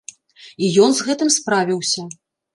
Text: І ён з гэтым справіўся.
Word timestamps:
І 0.63 0.69
ён 0.85 0.95
з 1.01 1.05
гэтым 1.11 1.29
справіўся. 1.37 2.09